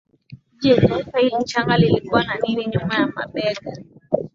Je 0.61 0.75
Taifa 0.81 1.19
hili 1.19 1.43
changa 1.45 1.77
lilikuwa 1.77 2.23
na 2.23 2.35
nini 2.35 2.65
nyuma 2.67 2.93
ya 2.95 3.07
mabega 3.15 3.75